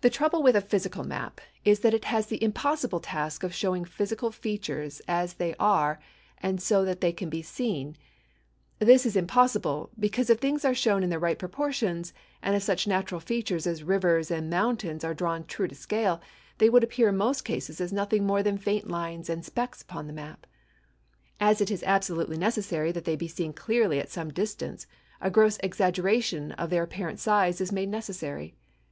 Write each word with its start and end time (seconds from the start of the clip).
The 0.00 0.10
trouble 0.10 0.44
with 0.44 0.56
a 0.56 0.60
physical 0.60 1.02
map 1.04 1.40
is 1.64 1.80
that 1.80 1.94
it 1.94 2.04
has 2.06 2.26
the 2.26 2.42
impossible 2.42 3.00
task 3.00 3.42
of 3.44 3.54
showing 3.54 3.84
physical 3.84 4.30
features 4.32 5.00
as 5.06 5.34
they 5.34 5.54
are 5.58 6.00
and 6.40 6.60
so 6.62 6.84
that 6.84 7.00
they 7.00 7.12
can 7.12 7.28
be 7.28 7.42
seen. 7.42 7.96
This 8.80 9.04
is 9.06 9.16
impossible, 9.16 9.90
because 9.98 10.30
if 10.30 10.38
things 10.40 10.64
are 10.64 10.74
shown 10.74 11.02
in 11.04 11.10
their 11.10 11.18
right 11.18 11.38
proportions, 11.38 12.12
and 12.42 12.54
if 12.56 12.62
such 12.62 12.86
natural 12.88 13.20
features 13.20 13.66
as 13.66 13.82
rivers 13.84 14.30
and 14.32 14.50
mountains 14.50 15.04
were 15.04 15.14
drawn 15.14 15.44
true 15.44 15.68
to 15.68 15.74
scale 15.76 16.20
they 16.58 16.68
would 16.70 16.84
appear 16.84 17.08
in 17.08 17.16
most 17.16 17.44
cases 17.44 17.80
as 17.80 17.92
nothing 17.92 18.24
more 18.24 18.42
than 18.42 18.58
faint 18.58 18.88
lines 18.88 19.28
and 19.28 19.44
specks 19.44 19.82
upon 19.82 20.06
the 20.08 20.12
map. 20.12 20.46
As 21.40 21.60
it 21.60 21.70
is 21.72 21.84
absolutely 21.84 22.38
necessary 22.38 22.90
that 22.92 23.04
they 23.04 23.16
be 23.16 23.28
seen 23.28 23.52
clearly 23.52 24.00
at 24.00 24.10
some 24.10 24.32
distance, 24.32 24.86
a 25.20 25.30
gross 25.30 25.56
exaggeration 25.60 26.52
of 26.52 26.70
their 26.70 26.82
apparent 26.84 27.18
size 27.20 27.60
is 27.60 27.72
made 27.72 27.88
necessary. 27.88 28.54